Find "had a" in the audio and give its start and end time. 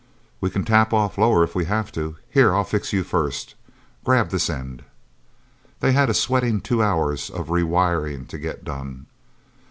5.91-6.15